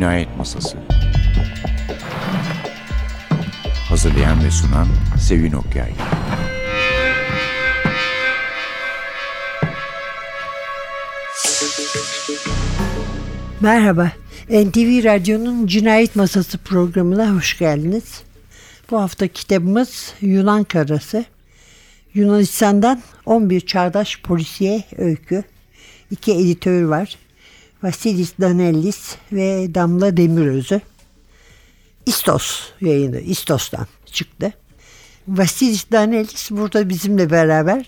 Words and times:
Cinayet 0.00 0.36
Masası 0.36 0.78
Hazırlayan 3.88 4.44
ve 4.44 4.50
sunan 4.50 4.88
Sevin 5.18 5.52
Okyay 5.52 5.92
Merhaba, 13.60 14.12
NTV 14.48 15.04
Radyo'nun 15.04 15.66
Cinayet 15.66 16.16
Masası 16.16 16.58
programına 16.58 17.36
hoş 17.36 17.58
geldiniz. 17.58 18.22
Bu 18.90 19.00
hafta 19.00 19.28
kitabımız 19.28 20.14
Yunan 20.20 20.64
Karası. 20.64 21.24
Yunanistan'dan 22.14 23.02
11 23.26 23.60
çağdaş 23.60 24.20
polisiye 24.22 24.84
öykü. 24.98 25.44
İki 26.10 26.32
editör 26.32 26.82
var. 26.82 27.16
Vasilis 27.82 28.32
Danellis 28.40 29.16
ve 29.32 29.74
Damla 29.74 30.16
Demirözü. 30.16 30.80
İstos 32.06 32.60
yayını, 32.80 33.20
İstos'tan 33.20 33.86
çıktı. 34.06 34.52
Vasilis 35.28 35.90
Danellis 35.92 36.50
burada 36.50 36.88
bizimle 36.88 37.30
beraber 37.30 37.86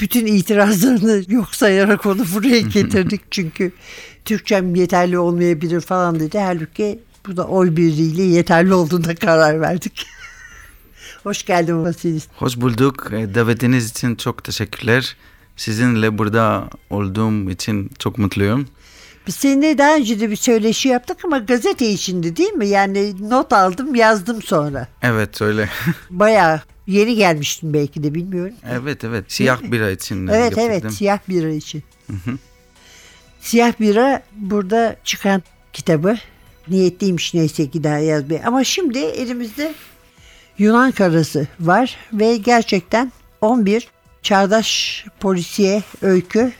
bütün 0.00 0.26
itirazlarını 0.26 1.24
yok 1.32 1.54
sayarak 1.54 2.06
onu 2.06 2.24
buraya 2.34 2.60
getirdik. 2.74 3.20
Çünkü 3.30 3.72
Türkçem 4.24 4.74
yeterli 4.74 5.18
olmayabilir 5.18 5.80
falan 5.80 6.20
dedi. 6.20 6.38
Halbuki 6.38 6.98
bu 7.26 7.36
da 7.36 7.46
oy 7.46 7.76
birliğiyle 7.76 8.22
yeterli 8.22 8.74
olduğuna 8.74 9.14
karar 9.14 9.60
verdik. 9.60 10.06
Hoş 11.22 11.44
geldin 11.44 11.84
Vasilis. 11.84 12.28
Hoş 12.36 12.56
bulduk. 12.56 13.10
E, 13.12 13.34
Davetiniz 13.34 13.90
için 13.90 14.14
çok 14.14 14.44
teşekkürler. 14.44 15.16
Sizinle 15.56 16.18
burada 16.18 16.70
olduğum 16.90 17.50
için 17.50 17.90
çok 17.98 18.18
mutluyum. 18.18 18.66
Biz 19.26 19.34
seninle 19.34 19.78
daha 19.78 19.96
önce 19.96 20.20
de 20.20 20.30
bir 20.30 20.36
söyleşi 20.36 20.88
yaptık 20.88 21.24
ama 21.24 21.38
gazete 21.38 21.90
içinde 21.90 22.36
değil 22.36 22.52
mi? 22.52 22.68
Yani 22.68 23.28
not 23.30 23.52
aldım 23.52 23.94
yazdım 23.94 24.42
sonra. 24.42 24.88
Evet 25.02 25.42
öyle. 25.42 25.68
Bayağı 26.10 26.60
yeni 26.86 27.14
gelmiştim 27.16 27.74
belki 27.74 28.02
de 28.02 28.14
bilmiyorum. 28.14 28.54
evet 28.70 29.04
evet. 29.04 29.24
Siyah 29.28 29.62
bira 29.62 29.90
için 29.90 30.26
Evet 30.26 30.42
yaptırdım. 30.56 30.70
evet 30.70 30.92
siyah 30.92 31.18
bira 31.28 31.48
için. 31.50 31.82
Siyah 33.40 33.80
bira 33.80 34.22
burada 34.36 34.96
çıkan 35.04 35.42
kitabı 35.72 36.16
niyetliymiş 36.68 37.34
neyse 37.34 37.70
ki 37.70 37.84
daha 37.84 37.98
yazmaya. 37.98 38.42
Ama 38.46 38.64
şimdi 38.64 38.98
elimizde 38.98 39.74
Yunan 40.58 40.90
karası 40.92 41.46
var 41.60 41.96
ve 42.12 42.36
gerçekten 42.36 43.12
11 43.40 43.88
çağdaş 44.22 45.04
polisiye 45.20 45.82
öykü. 46.02 46.52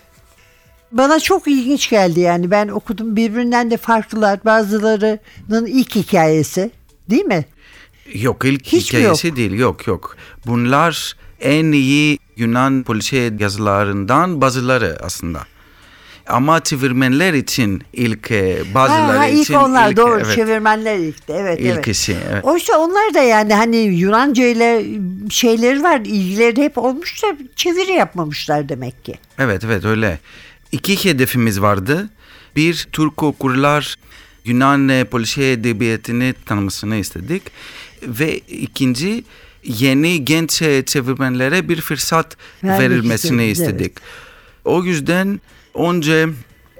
Bana 0.92 1.20
çok 1.20 1.48
ilginç 1.48 1.90
geldi 1.90 2.20
yani 2.20 2.50
ben 2.50 2.68
okudum 2.68 3.16
birbirinden 3.16 3.70
de 3.70 3.76
farklılar 3.76 4.44
bazılarının 4.44 5.66
ilk 5.66 5.94
hikayesi 5.94 6.70
değil 7.10 7.24
mi? 7.24 7.44
Yok 8.14 8.44
ilk 8.44 8.66
Hiç 8.66 8.88
hikayesi 8.92 9.36
değil. 9.36 9.52
Yok 9.52 9.86
yok. 9.86 10.16
Bunlar 10.46 11.16
en 11.40 11.72
iyi 11.72 12.18
Yunan 12.36 12.82
polisiye 12.82 13.32
yazılarından 13.38 14.40
bazıları 14.40 14.98
aslında. 15.02 15.40
Ama 16.26 16.60
çevirmenler 16.60 17.32
için 17.32 17.82
ilk 17.92 18.30
e, 18.30 18.62
bazıları 18.74 19.00
Ha, 19.00 19.18
ha, 19.18 19.26
ilk 19.26 19.42
için 19.42 19.54
onlar 19.54 19.90
ilk, 19.90 19.96
doğru 19.96 20.20
evet, 20.20 20.34
çevirmenler 20.34 20.98
ilkti 20.98 21.32
evet 21.36 21.58
evet. 21.60 21.78
ilkisi. 21.78 22.16
Evet. 22.32 22.44
Oysa 22.44 22.78
onlar 22.78 23.14
da 23.14 23.22
yani 23.22 23.54
hani 23.54 23.76
Yunanca 23.76 24.46
ile 24.46 24.84
şeyleri 25.30 25.82
var, 25.82 26.00
ilgileri 26.00 26.62
hep 26.62 26.78
olmuş 26.78 27.22
da 27.22 27.26
çeviri 27.56 27.92
yapmamışlar 27.92 28.68
demek 28.68 29.04
ki. 29.04 29.14
Evet 29.38 29.64
evet 29.64 29.84
öyle. 29.84 30.18
İki 30.72 31.04
hedefimiz 31.04 31.60
vardı. 31.60 32.08
Bir 32.56 32.86
Türk 32.92 33.22
okurlar 33.22 33.96
Yunan 34.44 35.06
polisiye 35.10 35.52
edebiyatını 35.52 36.34
tanımasını 36.46 36.96
istedik. 36.96 37.42
Ve 38.02 38.38
ikinci 38.38 39.24
yeni 39.64 40.24
genç 40.24 40.50
çevirmenlere 40.86 41.68
bir 41.68 41.80
fırsat 41.80 42.36
Vermek 42.64 42.80
verilmesini 42.80 43.46
istediniz, 43.46 43.60
istedik. 43.60 43.92
O 44.64 44.84
yüzden 44.84 45.40
önce 45.74 46.28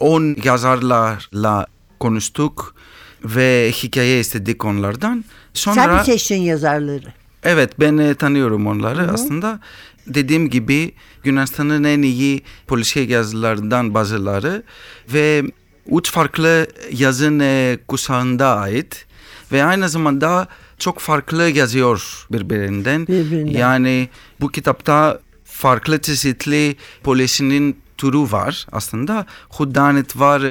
10 0.01 0.37
yazarlarla 0.45 1.67
konuştuk 2.01 2.75
ve 3.25 3.73
hikaye 3.83 4.21
istedik 4.21 4.65
onlardan. 4.65 5.25
Sonra 5.55 5.75
Sen 5.75 5.95
mi 5.95 6.05
seçtin 6.05 6.41
yazarları? 6.43 7.13
Evet 7.45 7.81
ben 7.81 7.99
e, 7.99 8.15
tanıyorum 8.15 8.67
onları 8.67 9.13
aslında. 9.13 9.61
Dediğim 10.07 10.51
gibi 10.51 10.93
Yunanistan'ın 11.25 11.85
en 11.85 12.03
iyi 12.03 12.43
polisiye 12.67 13.07
yazılarından 13.07 13.95
bazıları 13.95 14.63
ve 15.13 15.43
üç 15.91 16.11
farklı 16.11 16.67
yazın 16.93 17.41
e, 17.41 17.79
kuşağında 17.89 18.57
ait 18.57 19.07
ve 19.53 19.65
aynı 19.65 19.89
zamanda 19.89 20.49
çok 20.79 20.99
farklı 20.99 21.43
yazıyor 21.43 22.27
birbirinden. 22.33 23.07
Birbirinden. 23.07 23.59
Yani 23.59 24.09
bu 24.41 24.49
kitapta 24.49 25.21
farklı 25.45 26.01
çeşitli 26.01 26.77
polisinin 27.03 27.77
türü 27.99 28.19
var 28.19 28.67
aslında. 28.73 29.27
Huddanet 29.49 30.19
var, 30.19 30.43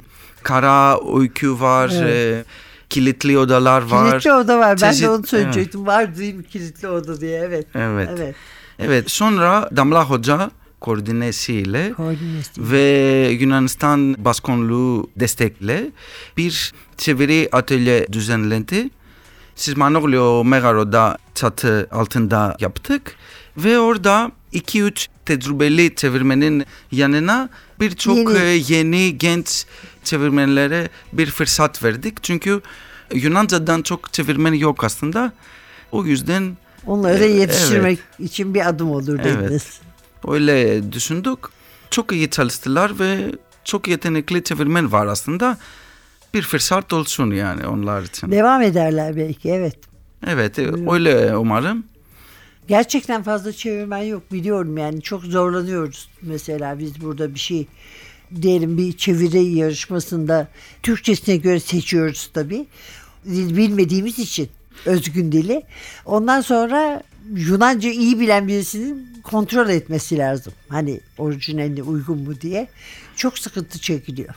kara 0.43 0.97
öykü 1.19 1.59
var, 1.59 1.89
e, 1.89 2.43
kilitli 2.89 3.37
odalar 3.37 3.81
var. 3.81 4.11
Kilitli 4.11 4.33
oda 4.33 4.59
var. 4.59 4.81
Ben 4.81 4.91
Çeşit- 4.91 5.03
de 5.03 5.09
onu 5.09 5.17
evet. 5.17 5.29
söyleyecektim. 5.29 5.85
Var 5.85 6.17
değil 6.17 6.33
mi 6.35 6.43
kilitli 6.43 6.87
oda 6.87 7.21
diye. 7.21 7.39
Evet. 7.39 7.67
Evet. 7.75 8.09
Evet. 8.17 8.35
Evet 8.81 9.11
sonra 9.11 9.69
Damla 9.75 10.05
Hoca 10.09 10.51
koordinesiyle 10.79 11.93
Koordinesi. 11.93 12.71
ve 12.71 13.29
Yunanistan 13.39 14.25
Başkanlığı 14.25 15.07
destekle 15.15 15.91
bir 16.37 16.73
çeviri 16.97 17.49
atölye 17.51 18.07
düzenlendi. 18.13 18.89
Sismanoglio 19.55 20.43
Megaro'da 20.43 21.17
çatı 21.35 21.87
altında 21.91 22.57
yaptık 22.59 23.15
ve 23.57 23.79
orada 23.79 24.31
2-3 24.53 25.07
tecrübeli 25.25 25.95
çevirmenin 25.95 26.65
yanına 26.91 27.49
birçok 27.79 28.17
Yeni. 28.17 28.39
yeni. 28.39 28.73
yeni 28.73 29.17
genç 29.17 29.65
çevirmenlere 30.03 30.89
bir 31.13 31.31
fırsat 31.31 31.83
verdik. 31.83 32.23
Çünkü 32.23 32.61
Yunanca'dan 33.13 33.81
çok 33.81 34.13
çevirmen 34.13 34.53
yok 34.53 34.83
aslında. 34.83 35.33
O 35.91 36.05
yüzden 36.05 36.57
Onları 36.87 37.19
da 37.19 37.25
Evet, 37.25 37.39
yetiştirmek 37.39 37.99
için 38.19 38.53
bir 38.53 38.69
adım 38.69 38.91
olur 38.91 39.19
Evet. 39.21 39.25
dediniz. 39.25 39.79
Öyle 40.27 40.91
düşündük. 40.91 41.39
Çok 41.89 42.11
iyi 42.11 42.29
çalıştılar 42.29 42.99
ve 42.99 43.31
çok 43.63 43.87
yetenekli 43.87 44.43
çevirmen 44.43 44.91
var 44.91 45.07
aslında. 45.07 45.57
Bir 46.33 46.41
fırsat 46.41 46.93
olsun 46.93 47.31
yani 47.31 47.67
onlar 47.67 48.01
için. 48.03 48.31
Devam 48.31 48.61
ederler 48.61 49.15
belki 49.15 49.49
evet. 49.49 49.75
Evet 50.27 50.59
öyle 50.91 51.37
umarım. 51.37 51.83
Gerçekten 52.67 53.23
fazla 53.23 53.51
çevirmen 53.51 54.03
yok 54.03 54.31
biliyorum 54.31 54.77
yani 54.77 55.01
çok 55.01 55.23
zorlanıyoruz. 55.23 56.09
Mesela 56.21 56.79
biz 56.79 57.01
burada 57.01 57.33
bir 57.33 57.39
şey 57.39 57.67
diyelim 58.41 58.77
bir 58.77 58.97
çeviri 58.97 59.43
yarışmasında 59.43 60.47
Türkçesine 60.83 61.35
göre 61.37 61.59
seçiyoruz 61.59 62.29
tabii. 62.33 62.65
Dil 63.25 63.57
bilmediğimiz 63.57 64.19
için 64.19 64.49
özgün 64.85 65.31
dili. 65.31 65.63
Ondan 66.05 66.41
sonra 66.41 67.03
Yunanca 67.35 67.89
iyi 67.89 68.19
bilen 68.19 68.47
birisinin 68.47 69.07
kontrol 69.23 69.69
etmesi 69.69 70.17
lazım. 70.17 70.53
Hani 70.69 70.99
orijinaline 71.17 71.83
uygun 71.83 72.17
mu 72.17 72.41
diye. 72.41 72.67
Çok 73.15 73.39
sıkıntı 73.39 73.79
çekiliyor. 73.79 74.35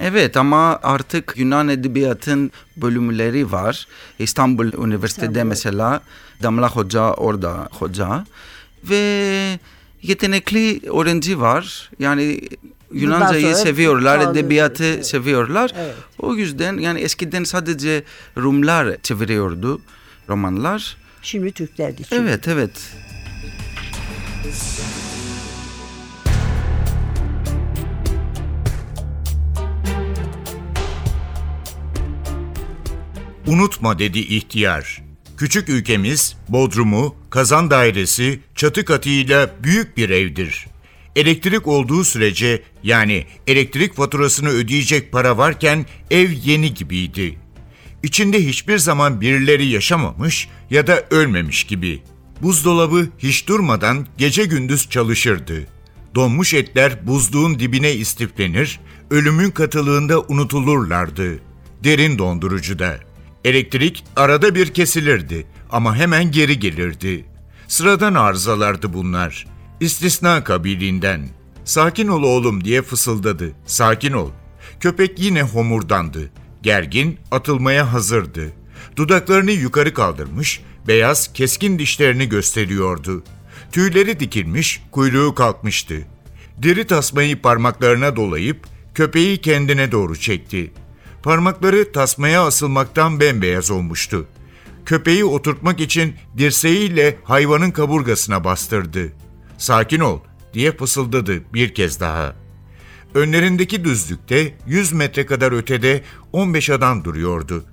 Evet 0.00 0.36
ama 0.36 0.78
artık 0.82 1.34
Yunan 1.36 1.68
Edebiyatın 1.68 2.50
bölümleri 2.76 3.52
var. 3.52 3.88
İstanbul 4.18 4.72
Üniversitede 4.86 5.26
İstanbul. 5.26 5.48
mesela 5.48 6.00
Damla 6.42 6.70
Hoca 6.70 7.12
orada 7.12 7.68
hoca. 7.70 8.26
Ve 8.84 9.58
yetenekli 10.02 10.80
öğrenci 10.90 11.40
var. 11.40 11.90
Yani 11.98 12.40
Yunancayı 12.94 13.54
seviyorlar, 13.54 14.16
çoğalıyor. 14.20 14.44
edebiyatı 14.44 14.84
Evet. 14.84 15.06
seviyorlar. 15.06 15.72
Evet. 15.78 15.94
O 16.18 16.34
yüzden 16.34 16.78
yani 16.78 17.00
eskiden 17.00 17.44
sadece 17.44 18.02
Rumlar 18.36 18.96
çeviriyordu 19.02 19.80
romanlar. 20.28 20.96
Şimdi 21.22 21.52
Türkler 21.52 21.98
de 21.98 22.02
çeviriyor. 22.02 22.30
Evet 22.30 22.48
evet. 22.48 22.70
Unutma 33.46 33.98
dedi 33.98 34.18
ihtiyar. 34.18 35.02
Küçük 35.36 35.68
ülkemiz 35.68 36.36
Bodrumu, 36.48 37.16
kazan 37.30 37.70
dairesi, 37.70 38.40
çatı 38.54 38.84
katıyla 38.84 39.50
büyük 39.62 39.96
bir 39.96 40.10
evdir. 40.10 40.66
Elektrik 41.16 41.66
olduğu 41.66 42.04
sürece 42.04 42.62
yani 42.82 43.26
elektrik 43.46 43.94
faturasını 43.94 44.48
ödeyecek 44.48 45.12
para 45.12 45.38
varken 45.38 45.86
ev 46.10 46.30
yeni 46.30 46.74
gibiydi. 46.74 47.38
İçinde 48.02 48.46
hiçbir 48.46 48.78
zaman 48.78 49.20
birileri 49.20 49.66
yaşamamış 49.66 50.48
ya 50.70 50.86
da 50.86 51.04
ölmemiş 51.10 51.64
gibi. 51.64 52.02
Buzdolabı 52.42 53.08
hiç 53.18 53.48
durmadan 53.48 54.06
gece 54.18 54.44
gündüz 54.44 54.90
çalışırdı. 54.90 55.66
Donmuş 56.14 56.54
etler 56.54 57.06
buzluğun 57.06 57.58
dibine 57.58 57.92
istiflenir, 57.92 58.80
ölümün 59.10 59.50
katılığında 59.50 60.20
unutulurlardı. 60.20 61.38
derin 61.84 62.18
dondurucuda. 62.18 63.00
Elektrik 63.44 64.04
arada 64.16 64.54
bir 64.54 64.66
kesilirdi 64.66 65.46
ama 65.70 65.96
hemen 65.96 66.30
geri 66.30 66.58
gelirdi. 66.58 67.24
Sıradan 67.68 68.14
arızalardı 68.14 68.92
bunlar. 68.92 69.46
İstisna 69.84 70.44
kabiliğinden. 70.44 71.28
Sakin 71.64 72.08
ol 72.08 72.22
oğlum 72.22 72.64
diye 72.64 72.82
fısıldadı. 72.82 73.52
Sakin 73.66 74.12
ol. 74.12 74.30
Köpek 74.80 75.18
yine 75.18 75.42
homurdandı. 75.42 76.30
Gergin, 76.62 77.18
atılmaya 77.30 77.92
hazırdı. 77.92 78.52
Dudaklarını 78.96 79.50
yukarı 79.50 79.94
kaldırmış, 79.94 80.62
beyaz, 80.86 81.32
keskin 81.32 81.78
dişlerini 81.78 82.28
gösteriyordu. 82.28 83.24
Tüyleri 83.72 84.20
dikilmiş, 84.20 84.82
kuyruğu 84.92 85.34
kalkmıştı. 85.34 86.06
Deri 86.58 86.86
tasmayı 86.86 87.42
parmaklarına 87.42 88.16
dolayıp 88.16 88.66
köpeği 88.94 89.38
kendine 89.40 89.92
doğru 89.92 90.16
çekti. 90.16 90.72
Parmakları 91.22 91.92
tasmaya 91.92 92.46
asılmaktan 92.46 93.20
bembeyaz 93.20 93.70
olmuştu. 93.70 94.26
Köpeği 94.86 95.24
oturtmak 95.24 95.80
için 95.80 96.14
dirseğiyle 96.38 97.18
hayvanın 97.24 97.70
kaburgasına 97.70 98.44
bastırdı. 98.44 99.23
Sakin 99.58 100.00
ol 100.00 100.20
diye 100.54 100.76
fısıldadı 100.76 101.54
bir 101.54 101.74
kez 101.74 102.00
daha. 102.00 102.34
Önlerindeki 103.14 103.84
düzlükte 103.84 104.54
100 104.66 104.92
metre 104.92 105.26
kadar 105.26 105.52
ötede 105.52 106.02
15 106.32 106.70
adam 106.70 107.04
duruyordu. 107.04 107.64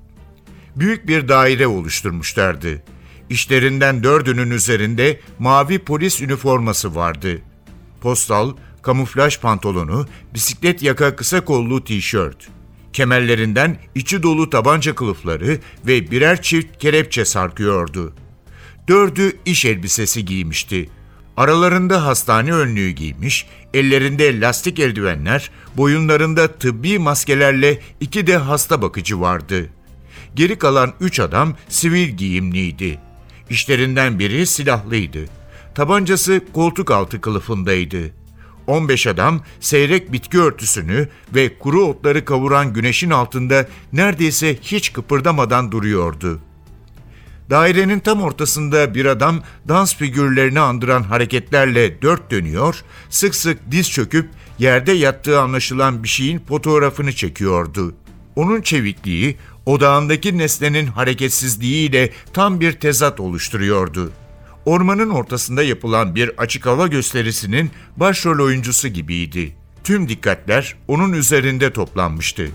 Büyük 0.76 1.08
bir 1.08 1.28
daire 1.28 1.68
oluşturmuşlardı. 1.68 2.84
İşlerinden 3.30 4.04
dördünün 4.04 4.52
üzerinde 4.52 5.20
mavi 5.40 5.80
polis 5.80 6.22
üniforması 6.22 6.96
vardı. 6.96 7.42
Postal, 8.02 8.56
kamuflaj 8.82 9.40
pantolonu, 9.40 10.08
bisiklet 10.34 10.84
yaka 10.84 11.16
kısa 11.16 11.46
kollu 11.46 11.84
tişört. 11.84 12.48
Kemerlerinden 12.94 13.78
içi 13.96 14.24
dolu 14.24 14.50
tabanca 14.50 14.96
kılıfları 14.96 15.60
ve 15.88 16.12
birer 16.12 16.42
çift 16.42 16.78
kelepçe 16.78 17.26
sarkıyordu. 17.26 18.14
Dördü 18.88 19.32
iş 19.46 19.66
elbisesi 19.66 20.26
giymişti. 20.26 20.90
Aralarında 21.42 22.06
hastane 22.06 22.54
önlüğü 22.54 22.90
giymiş, 22.90 23.48
ellerinde 23.74 24.42
lastik 24.42 24.80
eldivenler, 24.80 25.52
boyunlarında 25.78 26.48
tıbbi 26.48 27.00
maskelerle 27.00 27.80
iki 28.00 28.28
de 28.28 28.38
hasta 28.38 28.82
bakıcı 28.82 29.22
vardı. 29.22 29.70
Geri 30.36 30.58
kalan 30.58 30.94
üç 31.00 31.20
adam 31.20 31.56
sivil 31.70 32.10
giyimliydi. 32.10 33.00
İşlerinden 33.50 34.20
biri 34.20 34.48
silahlıydı. 34.48 35.20
Tabancası 35.76 36.42
koltuk 36.54 36.92
altı 36.92 37.22
kılıfındaydı. 37.22 38.14
15 38.68 39.08
adam 39.08 39.42
seyrek 39.60 40.12
bitki 40.12 40.40
örtüsünü 40.40 41.10
ve 41.36 41.58
kuru 41.60 41.84
otları 41.84 42.26
kavuran 42.26 42.74
güneşin 42.74 43.10
altında 43.10 43.68
neredeyse 43.94 44.58
hiç 44.62 44.94
kıpırdamadan 44.94 45.72
duruyordu. 45.72 46.40
Dairenin 47.52 48.00
tam 48.00 48.22
ortasında 48.22 48.96
bir 48.96 49.06
adam 49.06 49.44
dans 49.68 49.96
figürlerini 49.96 50.60
andıran 50.60 51.04
hareketlerle 51.04 52.02
dört 52.02 52.32
dönüyor, 52.32 52.84
sık 53.10 53.36
sık 53.36 53.72
diz 53.72 53.92
çöküp 53.92 54.30
yerde 54.60 54.92
yattığı 54.92 55.40
anlaşılan 55.40 56.04
bir 56.04 56.08
şeyin 56.08 56.40
fotoğrafını 56.40 57.14
çekiyordu. 57.14 57.96
Onun 58.36 58.62
çevikliği, 58.62 59.38
odağındaki 59.66 60.38
nesnenin 60.38 60.88
hareketsizliğiyle 60.88 62.10
tam 62.34 62.60
bir 62.60 62.72
tezat 62.72 63.20
oluşturuyordu. 63.20 64.12
Ormanın 64.66 65.10
ortasında 65.10 65.64
yapılan 65.64 66.16
bir 66.16 66.32
açık 66.38 66.66
hava 66.66 66.88
gösterisinin 66.88 67.72
başrol 67.98 68.46
oyuncusu 68.46 68.88
gibiydi. 68.88 69.56
Tüm 69.84 70.10
dikkatler 70.10 70.76
onun 70.88 71.14
üzerinde 71.14 71.74
toplanmıştı. 71.74 72.48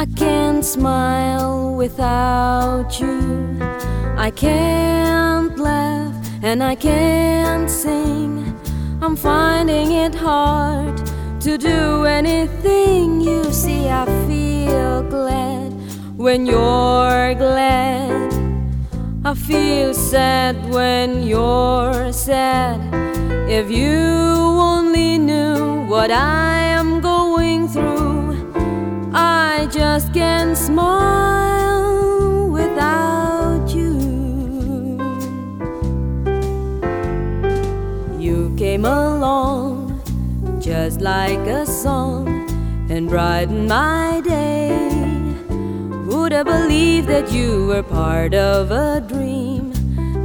I 0.00 0.06
can't 0.06 0.64
smile 0.64 1.74
without 1.74 2.98
you. 2.98 3.58
I 4.16 4.30
can't 4.30 5.58
laugh 5.58 6.14
and 6.42 6.62
I 6.64 6.74
can't 6.74 7.68
sing. 7.68 8.58
I'm 9.02 9.14
finding 9.14 9.92
it 9.92 10.14
hard 10.14 10.96
to 11.42 11.58
do 11.58 12.06
anything. 12.06 13.20
You 13.20 13.52
see, 13.52 13.90
I 13.90 14.06
feel 14.26 15.02
glad 15.02 15.70
when 16.16 16.46
you're 16.46 17.34
glad. 17.34 18.32
I 19.22 19.34
feel 19.34 19.92
sad 19.92 20.56
when 20.70 21.24
you're 21.24 22.10
sad. 22.10 22.80
If 23.50 23.70
you 23.70 23.98
only 24.72 25.18
knew 25.18 25.84
what 25.84 26.10
I 26.10 26.59
just 29.80 30.12
can't 30.12 30.58
smile 30.58 32.50
without 32.50 33.66
you. 33.74 33.96
You 38.18 38.54
came 38.58 38.84
along 38.84 40.02
just 40.60 41.00
like 41.00 41.46
a 41.60 41.64
song 41.64 42.28
and 42.90 43.08
brightened 43.08 43.68
my 43.68 44.20
day. 44.22 44.90
Would 46.08 46.32
have 46.32 46.44
believed 46.44 47.08
that 47.08 47.32
you 47.32 47.68
were 47.68 47.82
part 47.82 48.34
of 48.34 48.70
a 48.70 49.00
dream? 49.00 49.72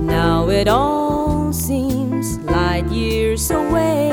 Now 0.05 0.49
it 0.49 0.67
all 0.67 1.53
seems 1.53 2.37
light 2.39 2.87
years 2.91 3.49
away. 3.51 4.11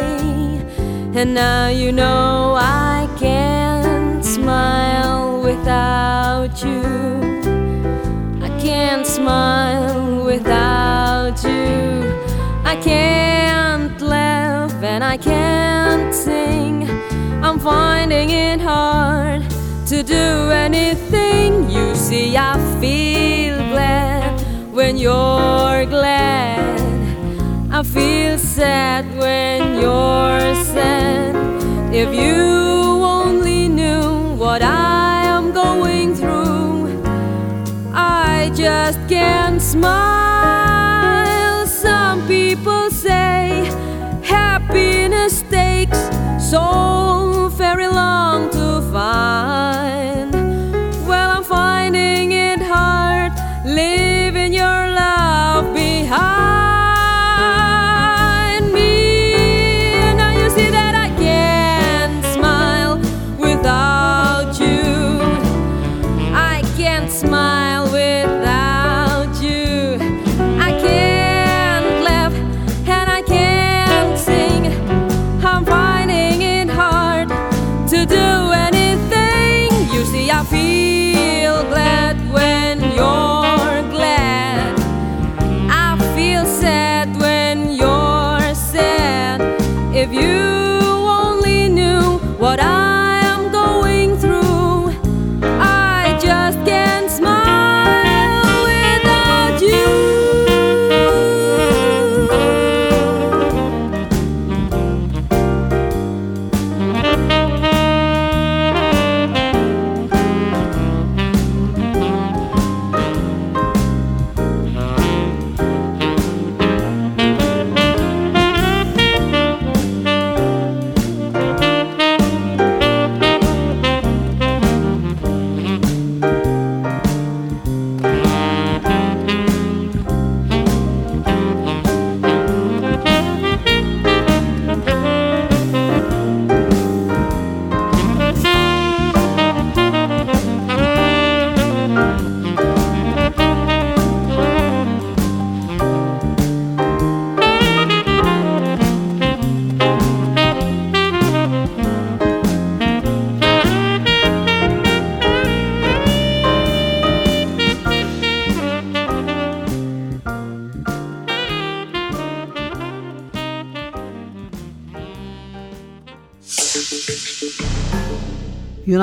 And 1.18 1.34
now 1.34 1.66
you 1.66 1.90
know 1.90 2.54
I 2.56 3.08
can't 3.18 3.71
without 5.62 6.64
you. 6.64 6.82
I 8.42 8.48
can't 8.60 9.06
smile 9.06 10.24
without 10.24 11.40
you. 11.44 12.02
I 12.64 12.74
can't 12.82 14.00
laugh 14.00 14.74
and 14.82 15.04
I 15.04 15.16
can't 15.16 16.12
sing. 16.12 16.90
I'm 17.44 17.60
finding 17.60 18.30
it 18.30 18.60
hard 18.60 19.42
to 19.86 20.02
do 20.02 20.50
anything. 20.50 21.70
You 21.70 21.94
see, 21.94 22.36
I 22.36 22.54
feel 22.80 23.56
glad 23.72 24.40
when 24.72 24.96
you're 24.96 25.86
glad. 25.86 26.80
I 27.70 27.84
feel 27.84 28.36
sad 28.36 29.04
when 29.16 29.80
you're 29.80 30.54
sad. 30.74 31.36
If 31.94 32.12
you 32.12 32.91
just 38.84 39.08
can't 39.08 39.62
smile. 39.62 39.86
Some 41.66 42.26
people 42.26 42.90
say 42.90 43.70
happiness 44.22 45.42
takes 45.42 46.00
so 46.50 46.91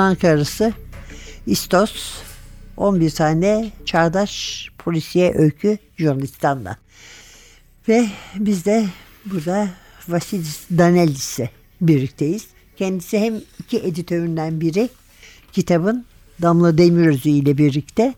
Yunan 0.00 0.14
karısı 0.14 0.72
İstos 1.46 1.92
11 2.76 3.10
tane 3.10 3.70
çağdaş 3.84 4.68
polisiye 4.78 5.32
öykü 5.34 5.78
Yunanistan'da. 5.98 6.76
Ve 7.88 8.08
biz 8.36 8.64
de 8.64 8.86
burada 9.24 9.68
Vasilis 10.08 10.60
Danelis'le 10.70 11.48
birlikteyiz. 11.80 12.46
Kendisi 12.76 13.18
hem 13.18 13.40
iki 13.58 13.78
editöründen 13.78 14.60
biri 14.60 14.88
kitabın 15.52 16.04
Damla 16.42 16.78
Demirözü 16.78 17.28
ile 17.28 17.58
birlikte 17.58 18.14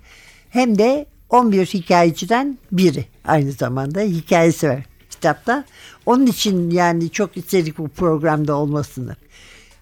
hem 0.51 0.79
de 0.79 1.07
11 1.31 1.67
hikayeciden 1.67 2.59
biri 2.73 3.05
aynı 3.25 3.53
zamanda 3.53 4.01
hikayesi 4.01 4.69
var 4.69 4.83
kitapta. 5.11 5.65
Onun 6.07 6.27
için 6.27 6.71
yani 6.71 7.11
çok 7.11 7.37
istedik 7.37 7.79
bu 7.79 7.89
programda 7.89 8.55
olmasını. 8.57 9.17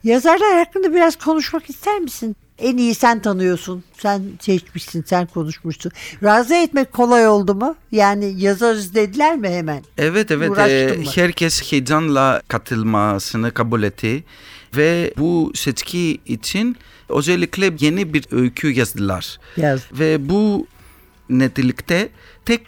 Yazarlar 0.05 0.57
hakkında 0.57 0.95
biraz 0.95 1.17
konuşmak 1.17 1.71
ister 1.71 1.99
misin? 1.99 2.37
En 2.59 2.77
iyi 2.77 2.95
sen 2.95 3.23
tanıyorsun. 3.23 3.85
Sen 3.99 4.23
seçmişsin, 4.41 5.05
sen 5.07 5.27
konuşmuşsun. 5.27 5.93
Razı 6.23 6.55
etmek 6.55 6.93
kolay 6.93 7.29
oldu 7.29 7.55
mu? 7.55 7.77
Yani 7.93 8.35
yazarız 8.37 8.95
dediler 8.95 9.37
mi 9.37 9.49
hemen? 9.49 9.85
Evet 9.99 10.31
evet 10.31 10.59
e, 10.59 10.97
herkes 11.15 11.73
heyecanla 11.73 12.43
katılmasını 12.49 13.55
kabul 13.55 13.83
etti 13.83 14.25
ve 14.77 15.15
bu 15.19 15.53
seçki 15.55 16.21
için 16.27 16.77
özellikle 17.09 17.73
yeni 17.81 18.15
bir 18.15 18.25
öykü 18.31 18.71
yazdılar. 18.71 19.39
Yaz. 19.57 19.81
Ve 19.93 20.29
bu 20.29 20.67
nitelikte 21.31 22.09
tek 22.47 22.63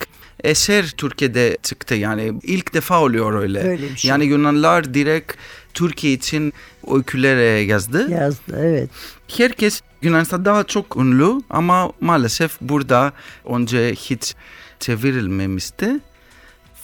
eser 0.45 0.95
Türkiye'de 0.97 1.59
çıktı 1.63 1.95
yani 1.95 2.33
ilk 2.43 2.75
defa 2.75 3.01
oluyor 3.01 3.41
öyle. 3.41 3.61
Öyle 3.61 3.97
şey. 3.97 4.09
Yani 4.09 4.25
Yunanlar 4.25 4.95
direkt 4.95 5.33
Türkiye 5.75 6.13
için 6.13 6.53
öyküler 6.95 7.61
yazdı. 7.61 8.11
Yazdı 8.11 8.59
evet. 8.61 8.91
Herkes 9.29 9.81
Yunanistan'da 10.03 10.65
çok 10.65 10.97
ünlü 10.97 11.43
ama 11.51 11.93
maalesef 12.01 12.61
burada 12.61 13.13
önce 13.45 13.95
hiç 13.95 14.35
çevrilmemişti. 14.81 16.01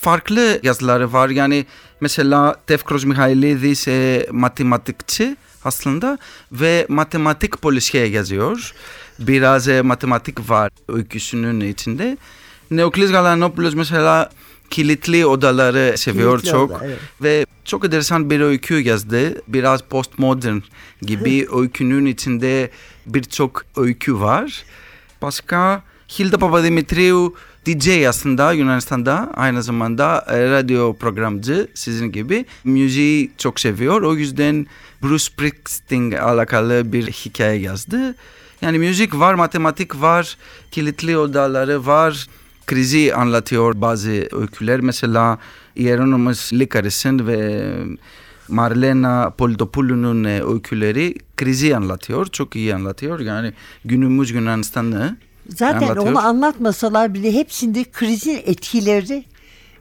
Farklı 0.01 0.61
yazıları 0.63 1.13
var 1.13 1.29
yani 1.29 1.67
mesela 2.01 2.57
Tevkros 2.67 3.05
Mihailidis 3.05 3.89
e, 3.89 4.27
matematikçi 4.33 5.37
aslında 5.65 6.19
ve 6.53 6.87
matematik 6.89 7.63
polisiye 7.63 8.07
yazıyor. 8.07 8.73
Biraz 9.19 9.69
e, 9.69 9.83
matematik 9.83 10.51
var 10.51 10.71
öyküsünün 10.89 11.61
içinde. 11.61 12.17
Neoklis 12.71 13.11
Galanopoulos 13.11 13.75
mesela 13.75 14.31
kilitli 14.71 15.27
odaları 15.27 15.99
seviyor 15.99 16.39
Kilitli 16.39 16.51
çok 16.51 16.71
oda, 16.71 16.81
evet. 16.85 16.99
ve 17.23 17.47
çok 17.65 17.85
enteresan 17.85 18.31
bir 18.31 18.41
öykü 18.41 18.75
yazdı. 18.75 19.43
Biraz 19.49 19.83
postmodern 19.83 20.59
gibi 21.03 21.47
öykünün 21.57 22.07
içinde 22.07 22.71
birçok 23.07 23.65
öykü 23.77 24.21
var. 24.21 24.65
Başka 25.23 25.83
Hilda 26.19 26.39
Papadimitriou 26.39 27.35
DJ 27.67 27.89
aslında 28.09 28.53
Yunanistan'da 28.53 29.33
aynı 29.37 29.63
zamanda 29.63 30.27
e, 30.29 30.51
radyo 30.51 30.97
programcı 30.97 31.69
sizin 31.75 32.13
gibi. 32.13 32.45
Müziği 32.65 33.31
çok 33.39 33.61
seviyor. 33.61 34.03
O 34.03 34.15
yüzden 34.15 34.67
Bruce 35.03 35.25
Springsteen 35.25 36.11
alakalı 36.11 36.93
bir 36.93 37.07
hikaye 37.07 37.61
yazdı. 37.61 38.15
Yani 38.63 38.79
müzik 38.79 39.19
var, 39.19 39.35
matematik 39.35 40.01
var, 40.01 40.37
kilitli 40.71 41.19
odaları 41.19 41.87
var. 41.87 42.29
Krizi 42.69 43.15
anlatıyor 43.15 43.81
bazı 43.81 44.29
öyküler. 44.33 44.81
Mesela 44.81 45.39
Hieronymus 45.77 46.53
Likaris'in 46.53 47.27
ve 47.27 47.65
Marlena 48.49 49.31
Politopoulou'nun 49.31 50.25
e, 50.25 50.43
öyküleri 50.43 51.15
krizi 51.37 51.77
anlatıyor. 51.77 52.27
Çok 52.27 52.57
iyi 52.57 52.75
anlatıyor. 52.75 53.21
Yani 53.21 53.53
günümüz 53.85 54.31
Yunanistan'ı 54.31 55.17
Zaten 55.49 55.83
anlatıyor. 55.83 56.07
onu 56.07 56.19
anlatmasalar 56.19 57.15
bile 57.15 57.33
hepsinde 57.33 57.85
krizin 57.85 58.43
etkileri 58.47 59.25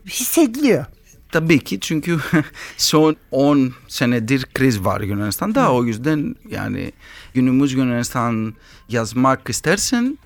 hissediliyor. 0.06 0.86
Tabii 1.32 1.60
ki 1.60 1.80
çünkü 1.80 2.18
son 2.78 3.16
10 3.32 3.74
senedir 3.88 4.46
kriz 4.54 4.86
var 4.86 5.02
Yunanistan'da. 5.02 5.74
O 5.74 5.86
yüzden 5.86 6.36
yani 6.52 6.92
günümüz 7.34 7.74
Yunanistan 7.74 8.54
yazmak 8.90 9.50
istersen 9.50 10.18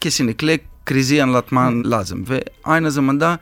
kesinlikle 0.00 0.60
krizi 0.88 1.22
anlatman 1.22 1.90
lazım. 1.90 2.26
Ve 2.30 2.44
aynı 2.64 2.90
zamanda 2.90 3.38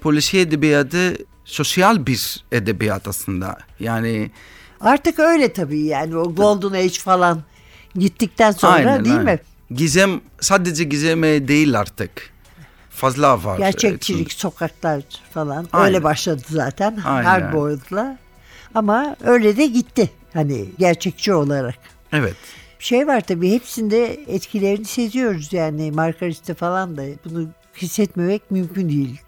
polisiye 0.00 0.42
edebiyatı 0.42 1.16
sosyal 1.44 2.06
bir 2.06 2.44
edebiyat 2.52 3.08
aslında. 3.08 3.58
Yani 3.80 4.30
Artık 4.80 5.18
öyle 5.18 5.52
tabii 5.52 5.80
yani 5.80 6.16
o 6.16 6.34
Golden 6.34 6.78
Age 6.78 6.98
falan 6.98 7.42
gittikten 7.94 8.52
sonra 8.52 8.72
aynen, 8.72 9.04
değil 9.04 9.16
aynen. 9.16 9.34
mi? 9.34 9.40
Gizem 9.76 10.20
sadece 10.40 10.84
gizeme 10.84 11.48
değil 11.48 11.78
artık. 11.80 12.30
Fazla 12.90 13.44
var. 13.44 13.58
Gerçekçilik, 13.58 14.20
Evet. 14.20 14.32
sokaklar 14.32 15.02
falan 15.30 15.68
Aynen. 15.72 15.86
öyle 15.86 16.02
başladı 16.04 16.42
zaten 16.48 16.98
Aynen. 17.04 17.24
hard 17.24 17.52
boyutla. 17.54 18.18
Ama 18.74 19.16
öyle 19.24 19.56
de 19.56 19.66
gitti 19.66 20.10
hani 20.32 20.64
gerçekçi 20.78 21.34
olarak. 21.34 21.78
Evet. 22.12 22.36
Şey 22.84 23.06
var 23.06 23.20
tabii 23.20 23.50
hepsinde 23.50 24.20
etkilerini 24.26 24.84
seziyoruz 24.84 25.52
yani 25.52 25.90
Margarit'te 25.90 26.54
falan 26.54 26.96
da 26.96 27.02
bunu 27.24 27.48
hissetmemek 27.76 28.50
mümkün 28.50 28.88
değil. 28.88 29.20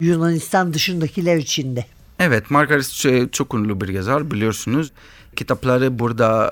Yunanistan 0.00 0.74
dışındakiler 0.74 1.36
için 1.36 1.76
de. 1.76 1.84
Evet, 2.18 2.50
Margaret 2.50 2.86
şey, 2.86 3.28
çok 3.28 3.54
ünlü 3.54 3.80
bir 3.80 3.88
yazar 3.88 4.30
biliyorsunuz. 4.30 4.92
Kitapları 5.36 5.98
burada 5.98 6.50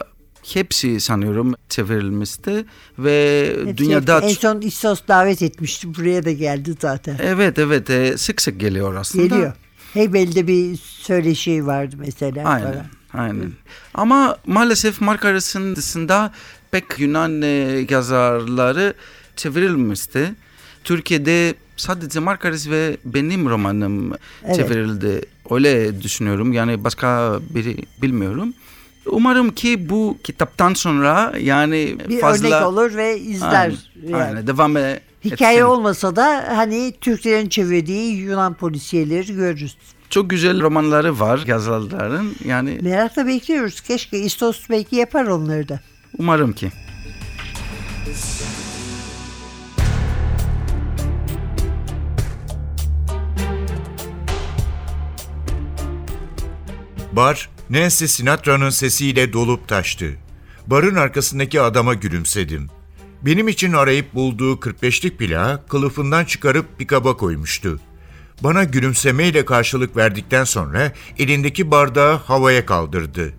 hepsi 0.52 1.00
sanıyorum 1.00 1.54
çevrilmişti 1.68 2.64
ve 2.98 3.46
Hepsi- 3.64 3.76
dünyada 3.76 4.20
en 4.20 4.28
son 4.28 4.60
İstos 4.60 5.00
davet 5.08 5.42
etmişti 5.42 5.94
buraya 5.94 6.24
da 6.24 6.32
geldi 6.32 6.74
zaten. 6.80 7.16
evet 7.22 7.58
evet 7.58 7.90
e, 7.90 8.18
sık 8.18 8.42
sık 8.42 8.60
geliyor 8.60 8.94
aslında. 8.94 9.26
Geliyor. 9.26 9.52
Heybel'de 9.94 10.46
bir 10.46 10.76
söyleşi 10.76 11.66
vardı 11.66 11.96
mesela. 11.98 12.48
Aynen. 12.48 12.72
falan. 12.72 12.97
Aynen. 13.14 13.52
Ama 13.94 14.36
maalesef 14.46 15.00
Margaret'in 15.00 15.76
dışında 15.76 16.32
pek 16.70 16.84
Yunan 16.98 17.42
e, 17.42 17.46
yazarları 17.90 18.94
çevrilmişti. 19.36 20.34
Türkiye'de 20.84 21.54
sadece 21.76 22.20
Margaret 22.20 22.70
ve 22.70 22.96
benim 23.04 23.48
romanım 23.48 24.12
Evet. 24.44 24.56
çevrildi. 24.56 25.20
Öyle 25.50 26.02
düşünüyorum. 26.02 26.52
Yani 26.52 26.84
başka 26.84 27.38
biri 27.54 27.76
bilmiyorum. 28.02 28.54
Umarım 29.06 29.50
ki 29.54 29.88
bu 29.88 30.18
kitaptan 30.24 30.74
sonra 30.74 31.32
yani 31.40 31.96
Bir 32.08 32.20
fazla 32.20 32.48
örnek 32.48 32.66
olur 32.66 32.94
ve 32.96 33.18
izler. 33.20 33.50
Aynen, 33.52 33.76
yani. 34.18 34.22
aynen. 34.24 34.46
devam 34.46 34.76
e- 34.76 35.00
Hikaye 35.24 35.56
etsin. 35.58 35.66
olmasa 35.68 36.16
da 36.16 36.44
hani 36.56 36.92
Türklerin 37.00 37.48
çevirdiği 37.48 38.16
Yunan 38.16 38.54
polisiyeleri 38.54 39.34
görürüz. 39.34 39.76
Çok 40.10 40.30
güzel 40.30 40.60
romanları 40.62 41.20
var 41.20 41.44
yazarların. 41.46 42.36
Yani 42.44 42.78
Merakla 42.82 43.26
bekliyoruz. 43.26 43.80
Keşke 43.80 44.18
İstos 44.18 44.60
belki 44.70 44.96
yapar 44.96 45.26
onları 45.26 45.68
da. 45.68 45.80
umarım 46.18 46.52
ki. 46.52 46.70
Bar, 57.12 57.50
Nancy 57.70 58.04
Sinatra'nın 58.04 58.70
sesiyle 58.70 59.32
dolup 59.32 59.68
taştı. 59.68 60.16
Barın 60.66 60.94
arkasındaki 60.94 61.60
adama 61.60 61.94
gülümsedim. 61.94 62.68
Benim 63.22 63.48
için 63.48 63.72
arayıp 63.72 64.14
bulduğu 64.14 64.52
45'lik 64.54 65.18
plağı 65.18 65.66
kılıfından 65.66 66.24
çıkarıp 66.24 66.78
pikaba 66.78 67.16
koymuştu. 67.16 67.80
Bana 68.40 68.64
gülümsemeyle 68.64 69.44
karşılık 69.44 69.96
verdikten 69.96 70.44
sonra 70.44 70.92
elindeki 71.18 71.70
bardağı 71.70 72.16
havaya 72.16 72.66
kaldırdı. 72.66 73.32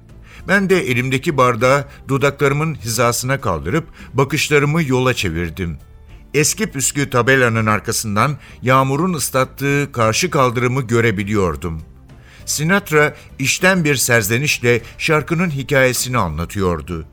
Ben 0.48 0.70
de 0.70 0.88
elimdeki 0.88 1.38
bardağı 1.38 1.86
dudaklarımın 2.08 2.76
hizasına 2.76 3.42
kaldırıp 3.42 3.88
bakışlarımı 4.14 4.84
yola 4.84 5.14
çevirdim. 5.14 5.78
Eski 6.34 6.72
püskü 6.72 7.10
tabelanın 7.10 7.66
arkasından 7.66 8.38
yağmurun 8.62 9.14
ıslattığı 9.14 9.92
karşı 9.92 10.30
kaldırımı 10.30 10.82
görebiliyordum. 10.82 11.82
Sinatra 12.46 13.16
işten 13.40 13.84
bir 13.84 13.96
serzenişle 13.96 14.82
şarkının 14.98 15.50
hikayesini 15.50 16.18
anlatıyordu. 16.18 17.06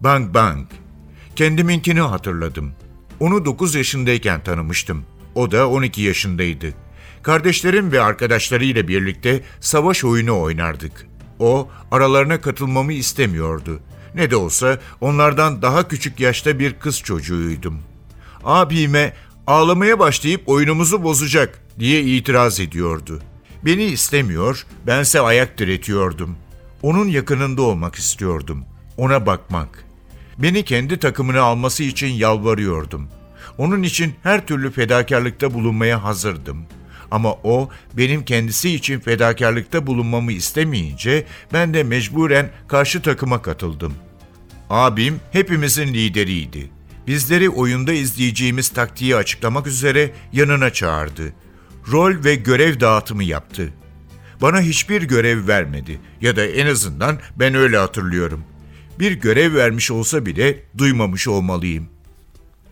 Bang 0.00 0.34
Bang. 0.34 0.66
Kendiminkini 1.36 2.00
hatırladım. 2.00 2.72
Onu 3.20 3.44
9 3.44 3.74
yaşındayken 3.74 4.44
tanımıştım. 4.44 5.04
O 5.34 5.50
da 5.50 5.68
12 5.68 6.02
yaşındaydı. 6.02 6.74
Kardeşlerim 7.22 7.92
ve 7.92 8.00
arkadaşlarıyla 8.00 8.88
birlikte 8.88 9.42
savaş 9.60 10.04
oyunu 10.04 10.40
oynardık. 10.40 11.06
O 11.38 11.68
aralarına 11.90 12.40
katılmamı 12.40 12.92
istemiyordu. 12.92 13.80
Ne 14.14 14.30
de 14.30 14.36
olsa 14.36 14.78
onlardan 15.00 15.62
daha 15.62 15.88
küçük 15.88 16.20
yaşta 16.20 16.58
bir 16.58 16.72
kız 16.72 17.00
çocuğuydum. 17.00 17.78
Abime 18.44 19.14
ağlamaya 19.46 19.98
başlayıp 19.98 20.48
oyunumuzu 20.48 21.02
bozacak 21.02 21.62
diye 21.78 22.02
itiraz 22.02 22.60
ediyordu. 22.60 23.20
Beni 23.64 23.84
istemiyor, 23.84 24.66
bense 24.86 25.20
ayak 25.20 25.58
diretiyordum. 25.58 26.36
Onun 26.82 27.08
yakınında 27.08 27.62
olmak 27.62 27.94
istiyordum. 27.94 28.64
Ona 28.96 29.26
bakmak. 29.26 29.84
Beni 30.38 30.64
kendi 30.64 30.98
takımına 30.98 31.40
alması 31.40 31.82
için 31.82 32.06
yalvarıyordum. 32.06 33.08
Onun 33.58 33.82
için 33.82 34.14
her 34.22 34.46
türlü 34.46 34.70
fedakarlıkta 34.70 35.54
bulunmaya 35.54 36.04
hazırdım. 36.04 36.66
Ama 37.10 37.32
o 37.32 37.68
benim 37.96 38.24
kendisi 38.24 38.70
için 38.70 39.00
fedakarlıkta 39.00 39.86
bulunmamı 39.86 40.32
istemeyince 40.32 41.26
ben 41.52 41.74
de 41.74 41.82
mecburen 41.82 42.50
karşı 42.68 43.02
takıma 43.02 43.42
katıldım. 43.42 43.94
Abim 44.70 45.20
hepimizin 45.32 45.94
lideriydi. 45.94 46.70
Bizleri 47.06 47.50
oyunda 47.50 47.92
izleyeceğimiz 47.92 48.68
taktiği 48.68 49.16
açıklamak 49.16 49.66
üzere 49.66 50.10
yanına 50.32 50.72
çağırdı. 50.72 51.32
Rol 51.92 52.24
ve 52.24 52.34
görev 52.34 52.80
dağıtımı 52.80 53.24
yaptı. 53.24 53.72
Bana 54.42 54.60
hiçbir 54.60 55.02
görev 55.02 55.48
vermedi 55.48 56.00
ya 56.20 56.36
da 56.36 56.46
en 56.46 56.66
azından 56.66 57.18
ben 57.36 57.54
öyle 57.54 57.78
hatırlıyorum. 57.78 58.44
Bir 58.98 59.12
görev 59.12 59.54
vermiş 59.54 59.90
olsa 59.90 60.26
bile 60.26 60.62
duymamış 60.78 61.28
olmalıyım. 61.28 61.88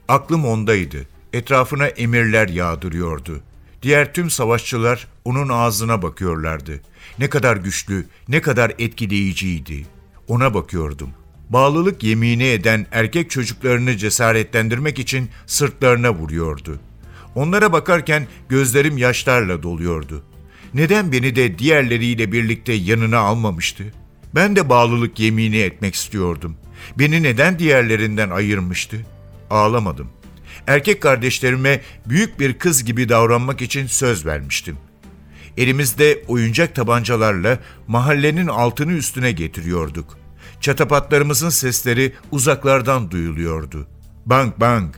Aklım 0.09 0.45
ondaydı. 0.45 1.07
Etrafına 1.33 1.87
emirler 1.87 2.49
yağdırıyordu. 2.49 3.41
Diğer 3.83 4.15
tüm 4.15 4.31
savaşçılar 4.31 5.07
onun 5.25 5.49
ağzına 5.49 6.03
bakıyorlardı. 6.03 6.81
Ne 7.19 7.29
kadar 7.31 7.57
güçlü, 7.57 8.07
ne 8.29 8.41
kadar 8.41 8.73
etkileyiciydi. 8.79 9.87
Ona 10.29 10.55
bakıyordum. 10.55 11.11
Bağlılık 11.51 12.03
yemini 12.03 12.45
eden 12.45 12.87
erkek 12.93 13.31
çocuklarını 13.31 13.97
cesaretlendirmek 13.97 14.99
için 14.99 15.31
sırtlarına 15.47 16.15
vuruyordu. 16.15 16.81
Onlara 17.35 17.73
bakarken 17.73 18.27
gözlerim 18.49 18.99
yaşlarla 18.99 19.63
doluyordu. 19.63 20.23
Neden 20.75 21.13
beni 21.13 21.37
de 21.37 21.59
diğerleriyle 21.59 22.33
birlikte 22.33 22.73
yanına 22.73 23.19
almamıştı? 23.19 23.85
Ben 24.35 24.57
de 24.57 24.69
bağlılık 24.69 25.21
yemini 25.21 25.59
etmek 25.59 25.95
istiyordum. 25.95 26.57
Beni 26.99 27.23
neden 27.23 27.59
diğerlerinden 27.59 28.31
ayırmıştı? 28.31 28.97
Ağlamadım. 29.51 30.11
Erkek 30.69 31.03
kardeşlerime 31.03 31.81
büyük 32.07 32.41
bir 32.41 32.59
kız 32.59 32.85
gibi 32.85 33.09
davranmak 33.09 33.63
için 33.63 33.87
söz 33.87 34.27
vermiştim. 34.27 34.77
Elimizde 35.57 36.23
oyuncak 36.29 36.75
tabancalarla 36.75 37.59
mahallenin 37.87 38.47
altını 38.47 38.93
üstüne 38.93 39.33
getiriyorduk. 39.33 40.19
Çatapatlarımızın 40.61 41.49
sesleri 41.49 42.13
uzaklardan 42.31 43.11
duyuluyordu. 43.11 43.87
Bang 44.27 44.53
bang. 44.61 44.95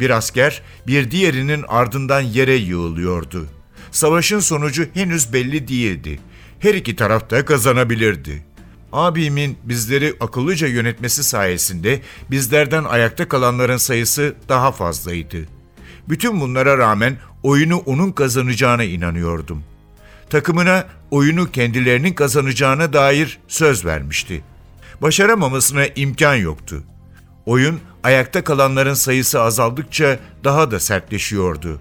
Bir 0.00 0.10
asker 0.10 0.62
bir 0.86 1.10
diğerinin 1.10 1.64
ardından 1.68 2.20
yere 2.20 2.54
yığılıyordu. 2.54 3.46
Savaşın 3.90 4.40
sonucu 4.40 4.86
henüz 4.94 5.32
belli 5.32 5.68
değildi. 5.68 6.20
Her 6.58 6.74
iki 6.74 6.96
taraf 6.96 7.30
da 7.30 7.44
kazanabilirdi. 7.44 8.44
Abimin 8.92 9.58
bizleri 9.64 10.14
akıllıca 10.20 10.66
yönetmesi 10.66 11.24
sayesinde 11.24 12.00
bizlerden 12.30 12.84
ayakta 12.84 13.28
kalanların 13.28 13.76
sayısı 13.76 14.34
daha 14.48 14.72
fazlaydı. 14.72 15.38
Bütün 16.08 16.40
bunlara 16.40 16.78
rağmen 16.78 17.16
oyunu 17.42 17.76
onun 17.76 18.12
kazanacağına 18.12 18.84
inanıyordum. 18.84 19.64
Takımına 20.30 20.86
oyunu 21.10 21.50
kendilerinin 21.50 22.12
kazanacağına 22.12 22.92
dair 22.92 23.38
söz 23.48 23.84
vermişti. 23.84 24.44
Başaramamasına 25.02 25.86
imkan 25.86 26.34
yoktu. 26.34 26.82
Oyun 27.46 27.80
ayakta 28.02 28.44
kalanların 28.44 28.94
sayısı 28.94 29.40
azaldıkça 29.40 30.18
daha 30.44 30.70
da 30.70 30.80
sertleşiyordu. 30.80 31.80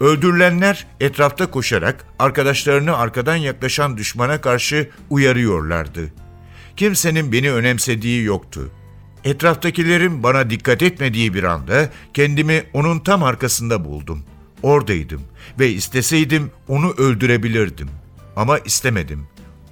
Öldürülenler 0.00 0.86
etrafta 1.00 1.50
koşarak 1.50 2.04
arkadaşlarını 2.18 2.96
arkadan 2.96 3.36
yaklaşan 3.36 3.96
düşmana 3.96 4.40
karşı 4.40 4.90
uyarıyorlardı. 5.10 6.12
Kimsenin 6.76 7.32
beni 7.32 7.52
önemsediği 7.52 8.24
yoktu. 8.24 8.70
Etraftakilerin 9.24 10.22
bana 10.22 10.50
dikkat 10.50 10.82
etmediği 10.82 11.34
bir 11.34 11.44
anda 11.44 11.90
kendimi 12.14 12.64
onun 12.72 12.98
tam 12.98 13.22
arkasında 13.22 13.84
buldum. 13.84 14.24
Oradaydım 14.62 15.22
ve 15.58 15.70
isteseydim 15.70 16.50
onu 16.68 16.90
öldürebilirdim. 16.90 17.88
Ama 18.36 18.58
istemedim. 18.58 19.26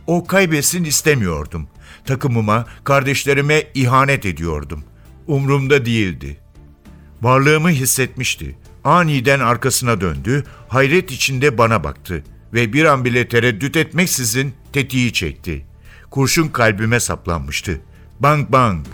O 0.06 0.26
kaybetsin 0.26 0.84
istemiyordum. 0.84 1.68
Takımıma, 2.04 2.66
kardeşlerime 2.84 3.64
ihanet 3.74 4.26
ediyordum. 4.26 4.84
Umrumda 5.26 5.84
değildi. 5.84 6.40
Varlığımı 7.22 7.70
hissetmişti. 7.70 8.56
Aniden 8.84 9.40
arkasına 9.40 10.00
döndü, 10.00 10.44
hayret 10.68 11.10
içinde 11.10 11.58
bana 11.58 11.84
baktı 11.84 12.24
ve 12.54 12.72
bir 12.72 12.84
an 12.84 13.04
bile 13.04 13.28
tereddüt 13.28 13.76
etmeksizin 13.76 14.54
tetiği 14.72 15.12
çekti. 15.12 15.69
Kurşun 16.10 16.48
kalbime 16.48 17.00
saplanmıştı. 17.00 17.80
Bang 18.20 18.52
bang. 18.52 18.86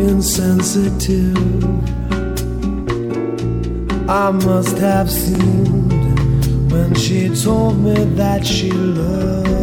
insensitive. 0.00 1.57
I 4.10 4.30
must 4.30 4.78
have 4.78 5.10
seemed 5.10 5.92
when 6.72 6.94
she 6.94 7.28
told 7.28 7.78
me 7.78 8.04
that 8.14 8.46
she 8.46 8.72
loved 8.72 9.57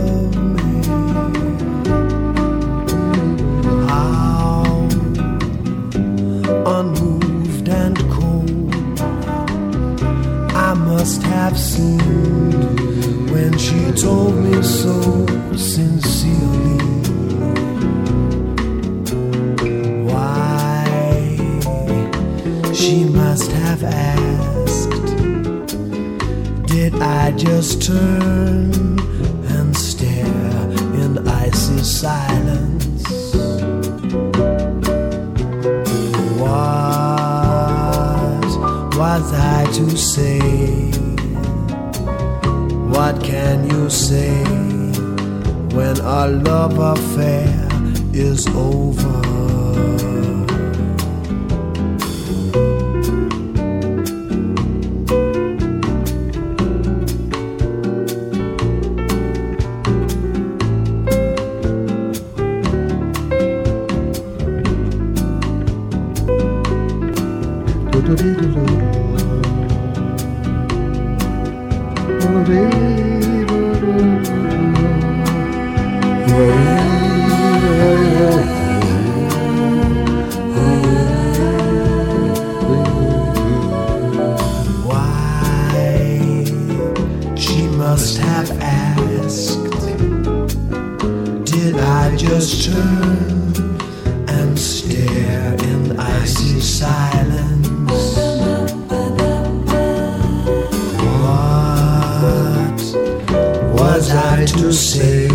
To 104.45 104.71
say? 104.71 105.27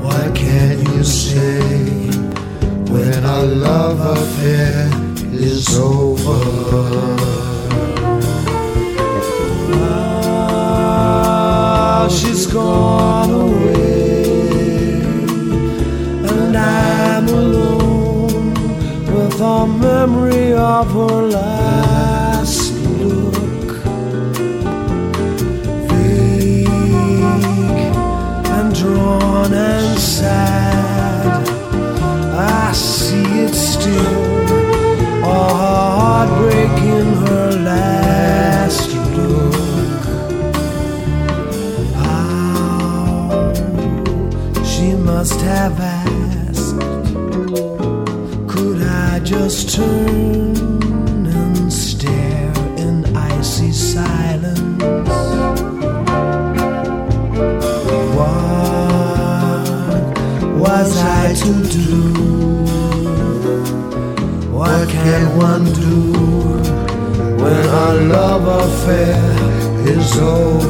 What 0.00 0.34
can 0.34 0.78
you 0.94 1.02
say 1.04 1.60
when 2.88 3.24
our 3.24 3.44
love 3.44 4.00
affair 4.00 4.88
is 5.32 5.76
over? 5.76 6.38
Ah, 10.22 12.08
she's 12.08 12.46
gone 12.46 13.30
away 13.30 14.22
And 16.32 16.56
I'm 16.56 17.28
alone 17.28 18.54
with 19.12 19.40
a 19.40 19.66
memory 19.66 20.52
of 20.54 20.92
her 20.92 21.22
life 21.28 21.69
heartbreak 36.20 36.76
in 36.98 37.06
her 37.24 37.50
last 37.64 38.90
look. 39.16 40.04
How 41.94 43.54
she 44.62 44.88
must 44.92 45.40
have 45.40 45.80
asked, 45.80 46.78
could 48.52 48.82
I 48.82 49.20
just 49.20 49.74
turn 49.74 50.56
and 51.26 51.72
stare 51.72 52.52
in 52.76 52.94
icy 53.16 53.72
silence? 53.72 54.78
What 58.18 58.44
was 60.64 60.90
I 61.02 61.32
to 61.44 61.52
do? 61.78 61.90
What 64.52 64.86
can 64.90 65.22
one 65.38 65.64
do? 65.72 65.79
Our 67.72 67.94
love 68.00 68.48
affair 68.48 69.14
is 69.88 70.18
over? 70.18 70.60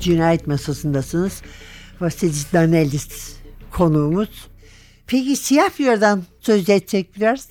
Cinayet 0.00 0.46
masasındasınız. 0.46 1.42
Vasilis 2.00 2.52
Danelis 2.52 3.36
konuğumuz. 3.70 4.48
Peki 5.06 5.36
Siyah 5.36 5.78
Biradan 5.78 6.22
söz 6.40 6.68
etsek 6.68 7.16
biraz. 7.16 7.48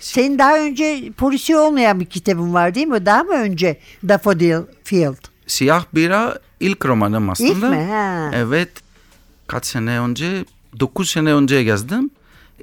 Senin 0.00 0.38
daha 0.38 0.58
önce 0.58 1.12
polisi 1.16 1.56
olmayan 1.56 2.00
bir 2.00 2.06
kitabın 2.06 2.54
var 2.54 2.74
değil 2.74 2.86
mi? 2.86 3.06
Daha 3.06 3.22
mı 3.22 3.32
önce 3.32 3.76
Daffodil 4.08 4.56
Field? 4.84 5.29
Siyah 5.50 5.84
Bira 5.94 6.38
ilk 6.60 6.86
romanım 6.86 7.30
aslında. 7.30 7.50
İlk 7.52 7.62
mi? 7.62 7.84
Ha. 7.90 8.30
Evet. 8.34 8.68
Kaç 9.46 9.66
sene 9.66 10.00
önce? 10.00 10.44
9 10.80 11.10
sene 11.10 11.34
önce 11.34 11.56
yazdım. 11.56 12.10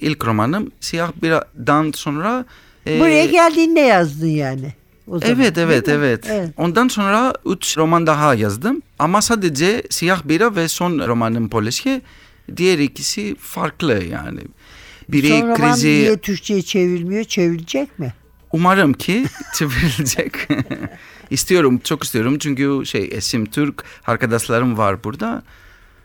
İlk 0.01 0.25
romanım. 0.25 0.71
Siyah 0.79 1.11
Bira'dan 1.21 1.91
sonra... 1.95 2.45
e, 2.87 2.99
Buraya 2.99 3.25
geldiğinde 3.25 3.79
yazdın 3.79 4.27
yani. 4.27 4.73
O 5.07 5.19
zaman, 5.19 5.35
Evet 5.35 5.57
evet 5.57 5.89
evet. 5.89 6.25
evet. 6.29 6.49
Ondan 6.57 6.87
sonra 6.87 7.33
3 7.45 7.77
roman 7.77 8.07
daha 8.07 8.33
yazdım. 8.35 8.81
Ama 8.99 9.21
sadece 9.21 9.83
Siyah 9.89 10.23
Bira 10.23 10.55
ve 10.55 10.67
son 10.67 11.07
romanım 11.07 11.49
Polişe. 11.49 12.01
Diğer 12.57 12.79
ikisi 12.79 13.35
farklı 13.39 14.03
yani. 14.03 14.39
Biri 15.09 15.27
Son 15.29 15.41
roman 15.41 15.55
krizi 15.55 15.87
niye 15.87 16.17
Türkçe'ye 16.17 16.61
çevrilmiyor? 16.61 17.23
Çevrilecek 17.23 17.99
mi? 17.99 18.13
umarım 18.51 18.93
ki 18.93 19.25
çevrilecek. 19.55 20.31
istiyorum 21.29 21.81
çok 21.83 22.03
istiyorum 22.03 22.37
çünkü 22.39 22.85
şey 22.85 23.09
esim 23.11 23.45
Türk 23.45 23.83
arkadaşlarım 24.05 24.77
var 24.77 25.03
burada. 25.03 25.43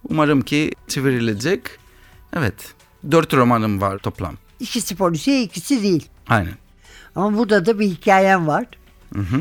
Umarım 0.08 0.42
ki 0.42 0.70
çevrilecek. 0.88 1.62
Evet. 2.36 2.54
Dört 3.10 3.34
romanım 3.34 3.80
var 3.80 3.98
toplam. 3.98 4.34
İkisi 4.60 4.96
polisiye, 4.96 5.42
ikisi 5.42 5.82
değil. 5.82 6.08
Aynen. 6.28 6.54
Ama 7.14 7.38
burada 7.38 7.66
da 7.66 7.78
bir 7.78 7.86
hikayem 7.86 8.46
var. 8.46 8.66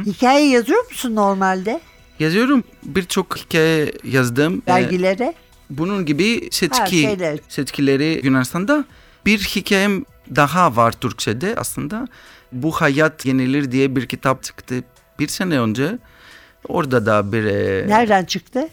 Hikaye 0.05 0.49
yazıyor 0.49 0.85
musun 0.85 1.15
normalde 1.15 1.81
Yazıyorum 2.19 2.63
birçok 2.83 3.37
hikaye 3.37 3.91
yazdım. 4.03 4.61
Ee, 4.65 4.67
dergilere? 4.67 5.33
bunun 5.69 6.05
gibi 6.05 6.41
Ha, 6.41 6.47
seçki 6.51 7.01
şeyler. 7.01 7.39
seçkileri 7.49 8.21
Yunanistan'da 8.23 8.85
bir 9.25 9.39
hikayem 9.39 10.05
daha 10.35 10.75
var 10.75 10.91
Türkçe'de 10.91 11.55
aslında. 11.57 12.07
Bu 12.51 12.71
Hayat 12.71 13.25
Yenilir 13.25 13.71
diye 13.71 13.95
bir 13.95 14.07
kitap 14.07 14.43
çıktı 14.43 14.83
bir 15.19 15.27
sene 15.27 15.59
önce. 15.59 15.97
Orada 16.67 17.05
da 17.05 17.31
bir 17.31 17.43
e, 17.45 17.87
Nereden 17.87 18.25
çıktı? 18.25 18.67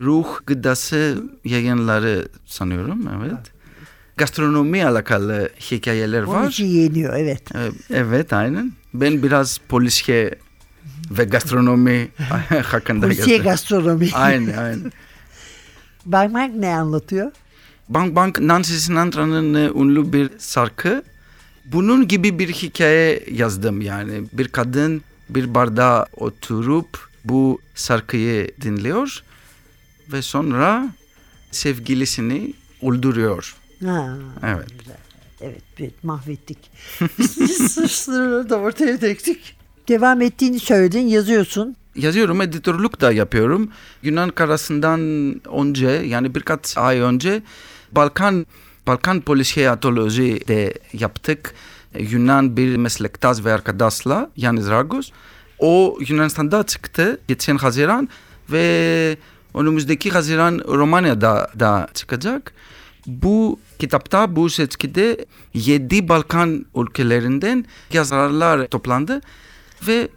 ruh 0.00 0.26
gıdası 0.46 1.22
yayınları 1.44 2.28
sanıyorum 2.46 3.08
evet. 3.20 3.38
Gastronomi 4.16 4.84
alakalı 4.86 5.48
hikayeler 5.70 6.22
Onun 6.22 6.34
var. 6.34 6.48
için 6.48 6.66
yeniyor 6.66 7.16
evet. 7.16 7.42
Evet, 7.54 7.74
Evet 7.90 8.32
aynen. 8.32 8.72
Ben 8.94 9.22
biraz 9.22 9.58
polisiye 9.68 10.34
ve 11.10 11.24
gastronomi 11.24 12.08
hakkında 12.66 13.06
Polisiye 13.06 13.38
gastronomi. 13.38 14.08
Aynen 14.12 14.56
aynen. 14.58 14.92
Bakmak 16.06 16.54
ne 16.54 16.74
anlatıyor? 16.74 17.30
Bank 17.88 18.16
Bank 18.16 18.40
Nancy 18.40 18.72
Sinatra'nın 18.74 19.54
e, 19.54 19.70
ünlü 19.82 20.12
bir 20.12 20.30
şarkı. 20.38 21.02
Bunun 21.72 22.08
gibi 22.08 22.38
bir 22.38 22.48
hikaye 22.48 23.24
yazdım 23.30 23.80
yani. 23.80 24.22
Bir 24.32 24.48
kadın 24.48 25.02
bir 25.34 25.54
barda 25.54 26.06
oturup 26.16 27.08
bu 27.24 27.60
şarkıyı 27.74 28.50
dinliyor 28.60 29.22
ve 30.12 30.22
sonra 30.22 30.88
sevgilisini 31.50 32.54
öldürüyor. 32.82 33.56
Ha, 33.84 34.16
Evet. 34.42 34.68
evet, 35.40 35.62
evet 35.78 36.04
mahvettik. 36.04 36.58
Suçları 37.70 38.50
da 38.50 38.56
ortaya 38.56 39.00
döktük. 39.00 39.40
Devam 39.88 40.20
ettiğini 40.22 40.60
söyledin, 40.60 41.06
yazıyorsun. 41.06 41.76
Yazıyorum, 41.96 42.40
editörlük 42.40 43.00
da 43.00 43.12
yapıyorum. 43.12 43.70
Yunan 44.02 44.30
karasından 44.30 45.00
önce 45.60 45.88
yani 45.88 46.34
birkaç 46.34 46.78
ay 46.78 46.98
önce 46.98 47.42
Balkan 47.92 48.46
Balkan 48.86 49.20
polisiye 49.20 49.70
atoloji 49.70 50.48
de 50.48 50.74
yaptık. 50.92 51.54
Yunan 51.98 52.56
bir 52.56 52.76
meslektaş 52.76 53.44
ve 53.44 53.52
arkadaşla 53.52 54.30
Yanis 54.36 54.68
Ragos. 54.68 55.10
O 55.58 55.98
Yunanistan'da 56.08 56.62
çıktı 56.62 57.20
geçen 57.28 57.56
Haziran 57.56 58.08
ve 58.50 59.16
önümüzdeki 59.54 60.10
Haziran 60.10 60.60
Romanya'da 60.68 61.50
da 61.60 61.88
çıkacak. 61.94 62.52
Bu 63.06 63.60
kitapta 63.78 64.36
bu 64.36 64.50
seçkide 64.50 65.26
7 65.54 66.08
Balkan 66.08 66.66
ülkelerinden 66.76 67.64
yazarlar 67.92 68.66
toplandı 68.66 69.20
ve 69.88 70.08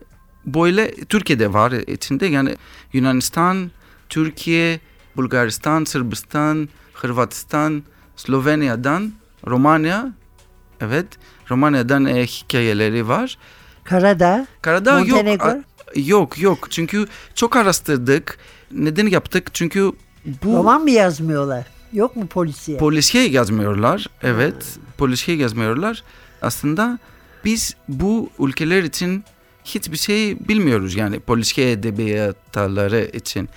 böyle 0.45 0.95
Türkiye'de 0.95 1.53
var 1.53 1.71
içinde 1.71 2.25
yani 2.25 2.55
Yunanistan, 2.93 3.71
Türkiye, 4.09 4.79
Bulgaristan, 5.17 5.83
Sırbistan, 5.83 6.69
Hırvatistan, 6.93 7.83
Slovenya'dan, 8.15 9.13
Romanya, 9.47 10.13
evet 10.81 11.07
Romanya'dan 11.51 12.05
e, 12.05 12.25
hikayeleri 12.25 13.07
var. 13.07 13.37
Karadağ 14.61 14.99
yok. 14.99 15.07
Montenegro. 15.09 15.45
a- 15.47 15.63
Yok 15.95 16.39
yok 16.41 16.67
çünkü 16.71 17.07
çok 17.35 17.55
araştırdık. 17.55 18.37
Neden 18.71 19.07
yaptık? 19.07 19.49
Çünkü 19.53 19.91
bu 20.43 20.53
roman 20.57 20.81
mı 20.83 20.91
yazmıyorlar? 20.91 21.65
Yok 21.93 22.15
mu 22.15 22.27
polisiye? 22.27 22.77
polisiye 22.77 23.27
yazmıyorlar. 23.29 24.07
Evet 24.23 24.77
polisiye 24.97 25.37
yazmıyorlar. 25.37 26.03
Aslında 26.41 26.99
biz 27.45 27.75
bu 27.87 28.29
ülkeler 28.39 28.83
için 28.83 29.23
hiçbir 29.65 29.97
şey 29.97 30.39
bilmiyoruz. 30.47 30.95
Yani 30.95 31.19
polisiye 31.19 31.71
edebiyatları 31.71 33.09
için 33.13 33.49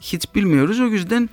hiç 0.00 0.34
bilmiyoruz. 0.34 0.80
O 0.80 0.84
yüzden 0.86 1.30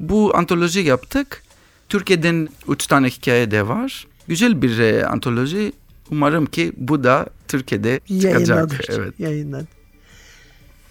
bu 0.00 0.36
antoloji 0.36 0.80
yaptık. 0.80 1.42
Türkiye'den 1.88 2.48
üç 2.68 2.86
tane 2.86 3.06
hikaye 3.08 3.50
de 3.50 3.68
var. 3.68 4.06
Güzel 4.28 4.62
bir 4.62 4.78
e, 4.78 5.06
antoloji. 5.06 5.72
Umarım 6.10 6.46
ki 6.46 6.72
bu 6.76 7.04
da 7.04 7.26
Türkiye'de 7.48 8.00
çıkacak. 8.20 8.84
Evet. 8.88 9.20
Yayınlanır. 9.20 9.66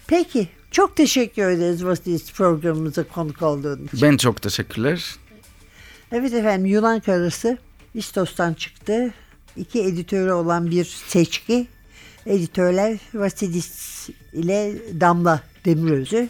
Peki, 0.06 0.48
çok 0.70 0.96
teşekkür 0.96 1.50
ederiz 1.50 1.84
Vasilis 1.84 2.32
programımıza 2.32 3.02
konuk 3.02 3.42
olduğun 3.42 3.84
için. 3.86 4.02
Ben 4.02 4.16
çok 4.16 4.42
teşekkürler. 4.42 5.16
Evet 6.12 6.34
efendim 6.34 6.66
Yunan 6.66 7.00
Karası 7.00 7.58
İstos'tan 7.94 8.54
çıktı. 8.54 9.14
İki 9.56 9.82
editörü 9.82 10.32
olan 10.32 10.70
bir 10.70 10.84
seçki. 10.84 11.66
Editörler 12.26 12.98
Vasilis 13.14 14.08
ile 14.32 14.74
Damla 15.00 15.42
Demirözü. 15.64 16.28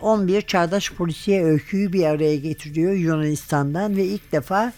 11 0.00 0.42
çağdaş 0.42 0.92
polisiye 0.92 1.44
öyküyü 1.44 1.92
bir 1.92 2.04
araya 2.04 2.36
getiriyor 2.36 2.92
Yunanistan'dan 2.92 3.96
ve 3.96 4.04
ilk 4.04 4.32
defa 4.32 4.72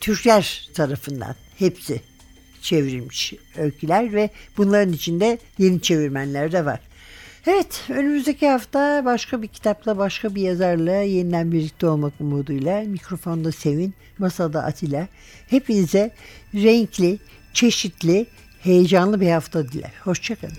Türkler 0.00 0.70
tarafından 0.74 1.34
hepsi 1.58 2.00
çevrilmiş 2.62 3.34
öyküler 3.56 4.12
ve 4.12 4.30
bunların 4.56 4.92
içinde 4.92 5.38
yeni 5.58 5.82
çevirmenler 5.82 6.52
de 6.52 6.64
var. 6.64 6.80
Evet 7.46 7.84
önümüzdeki 7.88 8.48
hafta 8.48 9.04
başka 9.04 9.42
bir 9.42 9.48
kitapla 9.48 9.98
başka 9.98 10.34
bir 10.34 10.42
yazarla 10.42 10.92
yeniden 10.92 11.52
birlikte 11.52 11.86
olmak 11.86 12.12
umuduyla 12.20 12.80
mikrofonda 12.80 13.52
Sevin, 13.52 13.94
masada 14.18 14.64
Atilla. 14.64 15.08
Hepinize 15.50 16.10
renkli, 16.54 17.18
çeşitli, 17.52 18.26
heyecanlı 18.60 19.20
bir 19.20 19.30
hafta 19.30 19.68
diler. 19.68 19.92
Hoşçakalın. 20.04 20.58